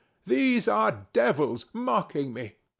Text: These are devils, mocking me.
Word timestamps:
These 0.25 0.67
are 0.67 1.05
devils, 1.13 1.67
mocking 1.73 2.33
me. 2.33 2.53